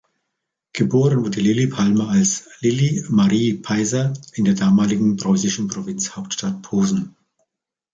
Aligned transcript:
Geboren 0.73 1.23
wurde 1.23 1.41
Lilli 1.41 1.67
Palmer 1.67 2.09
als 2.09 2.49
Lilli 2.59 3.05
Marie 3.09 3.53
Peiser 3.53 4.13
in 4.33 4.45
der 4.45 4.55
damaligen 4.55 5.15
preußischen 5.17 5.67
Provinzhauptstadt 5.67 6.63
Posen. 6.63 7.15